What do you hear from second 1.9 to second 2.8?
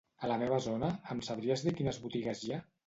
botigues hi ha?